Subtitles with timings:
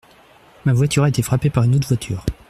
[0.65, 2.25] Ma voiture a été frappée par une autre voiture.